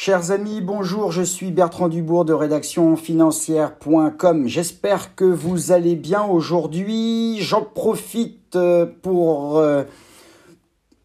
[0.00, 4.46] Chers amis, bonjour, je suis Bertrand Dubourg de rédaction financière.com.
[4.46, 7.38] J'espère que vous allez bien aujourd'hui.
[7.40, 9.82] J'en profite euh, pour euh,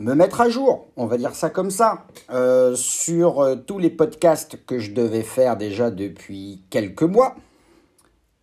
[0.00, 4.58] me mettre à jour, on va dire ça comme ça, euh, sur tous les podcasts
[4.66, 7.36] que je devais faire déjà depuis quelques mois.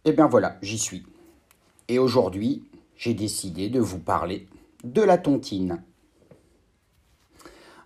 [0.05, 1.05] Et eh bien voilà, j'y suis.
[1.89, 2.64] Et aujourd'hui,
[2.95, 4.48] j'ai décidé de vous parler
[4.86, 5.84] de la tontine.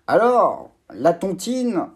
[0.06, 1.88] Alors, la tontine,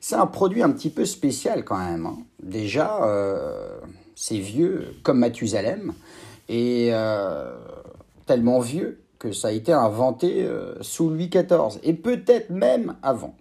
[0.00, 2.06] c'est un produit un petit peu spécial quand même.
[2.06, 2.18] Hein.
[2.42, 3.78] Déjà, euh,
[4.14, 5.92] c'est vieux comme Mathusalem
[6.48, 7.54] et euh,
[8.26, 13.34] tellement vieux que ça a été inventé euh, sous Louis XIV et peut-être même avant.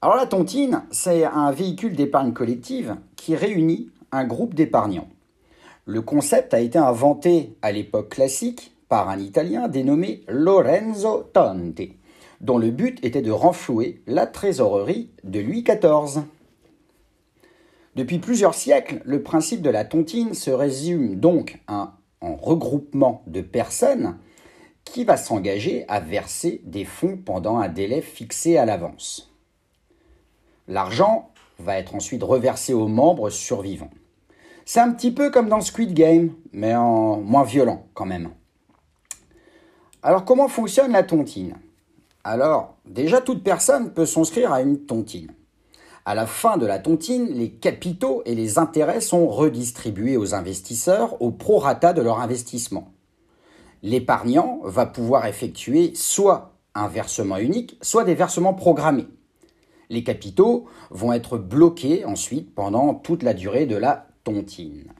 [0.00, 5.08] Alors la tontine, c'est un véhicule d'épargne collective qui réunit un groupe d'épargnants.
[5.84, 11.99] Le concept a été inventé à l'époque classique par un Italien dénommé Lorenzo Tonti
[12.40, 16.22] dont le but était de renflouer la trésorerie de Louis XIV.
[17.96, 21.90] Depuis plusieurs siècles, le principe de la tontine se résume donc en
[22.22, 24.16] regroupement de personnes
[24.84, 29.32] qui va s'engager à verser des fonds pendant un délai fixé à l'avance.
[30.68, 33.90] L'argent va être ensuite reversé aux membres survivants.
[34.64, 38.30] C'est un petit peu comme dans Squid Game, mais en moins violent quand même.
[40.02, 41.56] Alors comment fonctionne la tontine?
[42.24, 45.32] Alors, déjà, toute personne peut s'inscrire à une tontine.
[46.04, 51.20] À la fin de la tontine, les capitaux et les intérêts sont redistribués aux investisseurs
[51.22, 52.92] au prorata de leur investissement.
[53.82, 59.08] L'épargnant va pouvoir effectuer soit un versement unique, soit des versements programmés.
[59.88, 64.92] Les capitaux vont être bloqués ensuite pendant toute la durée de la tontine.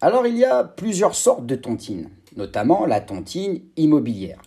[0.00, 4.40] Alors il y a plusieurs sortes de tontines, notamment la tontine immobilière.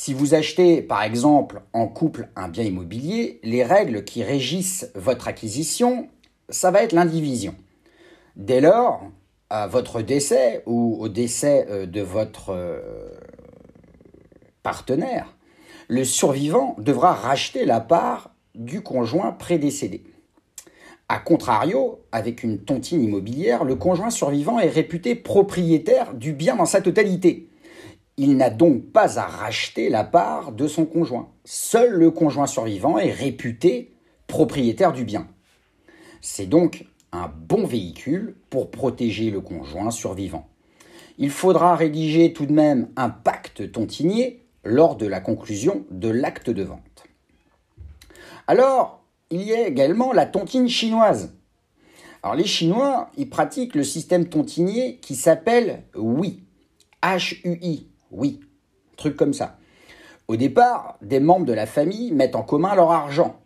[0.00, 5.26] Si vous achetez par exemple en couple un bien immobilier, les règles qui régissent votre
[5.26, 6.06] acquisition,
[6.48, 7.56] ça va être l'indivision.
[8.36, 9.02] Dès lors,
[9.50, 12.78] à votre décès ou au décès euh, de votre euh,
[14.62, 15.34] partenaire,
[15.88, 20.04] le survivant devra racheter la part du conjoint prédécédé.
[21.08, 26.66] A contrario, avec une tontine immobilière, le conjoint survivant est réputé propriétaire du bien dans
[26.66, 27.48] sa totalité.
[28.20, 31.28] Il n'a donc pas à racheter la part de son conjoint.
[31.44, 33.94] Seul le conjoint survivant est réputé
[34.26, 35.28] propriétaire du bien.
[36.20, 40.48] C'est donc un bon véhicule pour protéger le conjoint survivant.
[41.16, 46.50] Il faudra rédiger tout de même un pacte tontinier lors de la conclusion de l'acte
[46.50, 47.04] de vente.
[48.48, 51.34] Alors, il y a également la tontine chinoise.
[52.24, 56.42] Alors les Chinois, ils pratiquent le système tontinier qui s'appelle WI,
[57.02, 58.40] H-U-I, oui,
[58.96, 59.58] truc comme ça.
[60.28, 63.40] Au départ, des membres de la famille mettent en commun leur argent.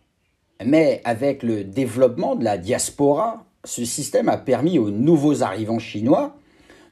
[0.65, 6.35] Mais avec le développement de la diaspora, ce système a permis aux nouveaux arrivants chinois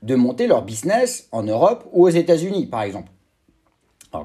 [0.01, 3.11] de monter leur business en Europe ou aux États-Unis, par exemple.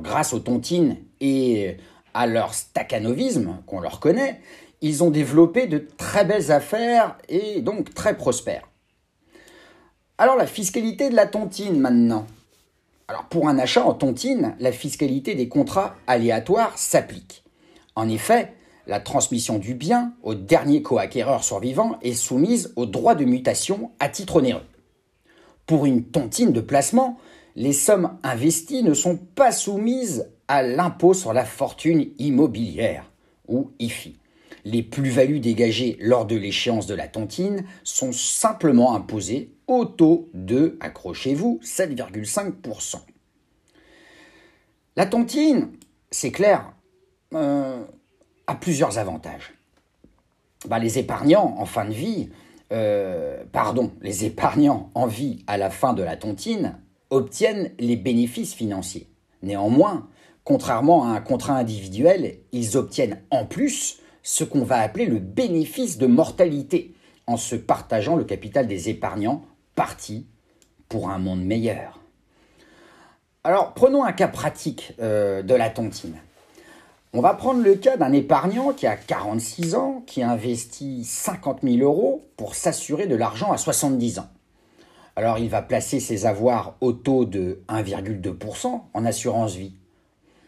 [0.01, 1.77] Grâce aux tontines et
[2.15, 4.41] à leur staccanovisme qu'on leur connaît,
[4.81, 8.69] ils ont développé de très belles affaires et donc très prospères.
[10.19, 12.27] Alors la fiscalité de la tontine maintenant.
[13.09, 17.45] Alors pour un achat en tontine, la fiscalité des contrats aléatoires s'applique.
[17.95, 18.53] En effet,
[18.87, 24.09] la transmission du bien au dernier coacquéreur survivant est soumise au droit de mutation à
[24.09, 24.67] titre onéreux.
[25.67, 27.19] Pour une tontine de placement,
[27.57, 33.11] les sommes investies ne sont pas soumises à l'impôt sur la fortune immobilière,
[33.49, 34.19] ou IFI.
[34.67, 40.77] Les plus-values dégagées lors de l'échéance de la tontine sont simplement imposées au taux de,
[40.81, 42.97] accrochez-vous, 7,5%.
[44.97, 45.71] La tontine,
[46.11, 46.73] c'est clair,
[47.33, 47.81] euh,
[48.49, 49.55] a plusieurs avantages.
[50.67, 52.31] Bah, les épargnants en fin de vie,
[52.73, 56.77] euh, pardon, les épargnants en vie à la fin de la tontine
[57.11, 59.09] obtiennent les bénéfices financiers.
[59.43, 60.09] Néanmoins,
[60.43, 65.99] contrairement à un contrat individuel, ils obtiennent en plus ce qu'on va appeler le bénéfice
[65.99, 66.93] de mortalité,
[67.29, 69.45] en se partageant le capital des épargnants
[69.77, 70.27] parti
[70.89, 72.01] pour un monde meilleur.
[73.45, 76.17] Alors, prenons un cas pratique euh, de la tontine.
[77.13, 81.77] On va prendre le cas d'un épargnant qui a 46 ans, qui investit 50 000
[81.79, 84.29] euros pour s'assurer de l'argent à 70 ans.
[85.15, 89.77] Alors, il va placer ses avoirs au taux de 1,2% en assurance vie.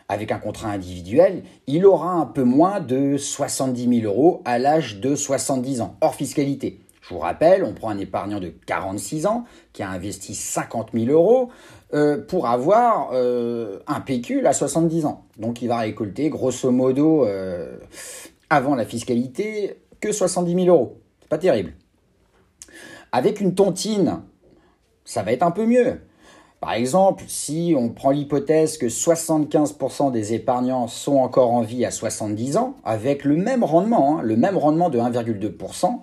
[0.09, 5.01] Avec un contrat individuel, il aura un peu moins de 70 000 euros à l'âge
[5.01, 6.81] de 70 ans, hors fiscalité.
[7.03, 11.07] Je vous rappelle, on prend un épargnant de 46 ans qui a investi 50 000
[11.07, 11.51] euros
[11.95, 15.27] euh, pour avoir euh, un pécule à 70 ans.
[15.39, 17.27] Donc il va récolter grosso modo
[18.51, 21.01] avant la fiscalité que 70 000 euros.
[21.21, 21.75] C'est pas terrible.
[23.13, 24.23] Avec une tontine,
[25.05, 26.01] ça va être un peu mieux.
[26.61, 31.93] Par exemple, si on prend l'hypothèse que 75% des épargnants sont encore en vie à
[31.93, 36.01] 70 ans, avec le même rendement, hein, le même rendement de 1,2%,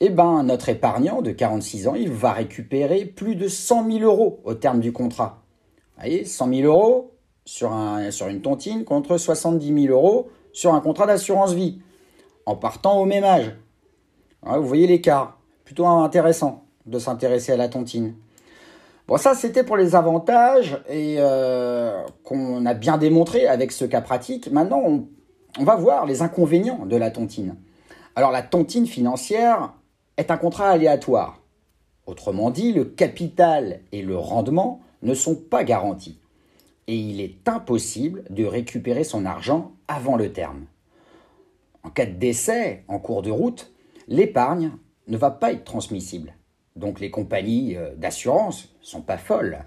[0.00, 4.40] eh ben, notre épargnant de 46 ans, il va récupérer plus de 100 000 euros
[4.44, 5.42] au terme du contrat.
[5.96, 7.12] Vous voyez, 100 000 euros
[7.44, 11.78] sur, un, sur une tontine contre 70 000 euros sur un contrat d'assurance vie,
[12.44, 13.54] en partant au même âge.
[14.42, 15.38] vous voyez l'écart.
[15.64, 18.14] Plutôt intéressant de s'intéresser à la tontine.
[19.08, 24.00] Bon, ça, c'était pour les avantages et euh, qu'on a bien démontré avec ce cas
[24.00, 24.50] pratique.
[24.50, 25.08] Maintenant, on,
[25.60, 27.54] on, va voir les inconvénients de la tontine.
[28.16, 29.74] Alors, la tontine financière
[30.16, 31.40] est un contrat aléatoire.
[32.06, 36.18] Autrement dit, le capital et le rendement ne sont pas garantis.
[36.88, 40.66] Et il est impossible de récupérer son argent avant le terme.
[41.84, 43.72] En cas de décès en cours de route,
[44.08, 44.72] l'épargne
[45.06, 46.35] ne va pas être transmissible
[46.76, 49.64] donc les compagnies euh, d'assurance sont pas folles,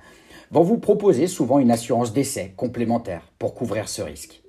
[0.52, 4.42] vont vous proposer souvent une assurance d'essai complémentaire pour couvrir ce risque.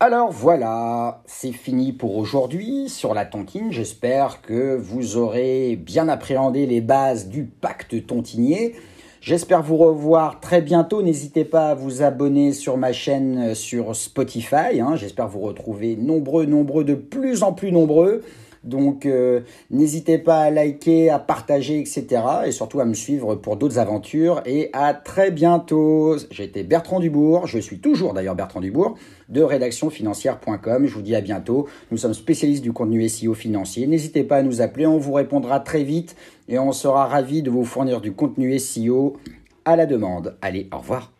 [0.00, 3.70] Alors voilà, c'est fini pour aujourd'hui sur la tontine.
[3.70, 8.74] J'espère que vous aurez bien appréhendé les bases du pacte tontinier.
[9.20, 11.00] J'espère vous revoir très bientôt.
[11.00, 14.80] N'hésitez pas à vous abonner sur ma chaîne euh, sur Spotify.
[14.80, 14.96] Hein.
[14.96, 18.22] J'espère vous retrouver nombreux, nombreux, de plus en plus nombreux.
[18.64, 22.22] Donc euh, n'hésitez pas à liker, à partager, etc.
[22.46, 24.42] Et surtout à me suivre pour d'autres aventures.
[24.46, 26.16] Et à très bientôt.
[26.38, 28.96] Été Bertrand Dubourg, je suis toujours d'ailleurs Bertrand Dubourg,
[29.28, 30.86] de rédactionfinancière.com.
[30.86, 31.68] Je vous dis à bientôt.
[31.90, 33.86] Nous sommes spécialistes du contenu SEO financier.
[33.86, 36.16] N'hésitez pas à nous appeler, on vous répondra très vite
[36.48, 39.16] et on sera ravis de vous fournir du contenu SEO
[39.64, 40.36] à la demande.
[40.42, 41.12] Allez, au revoir.